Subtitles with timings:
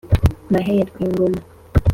[0.51, 1.39] mahe ya rwingoma